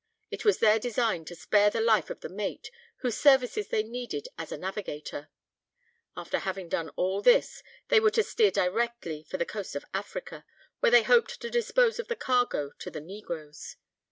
[0.31, 4.27] It was their design to spare the life of the mate, whose services they needed
[4.35, 5.29] as a navigator.
[6.17, 10.43] After having done all this, they were to steer directly for the coast of Africa,
[10.79, 13.75] where they hoped to dispose of the cargo to the negroes.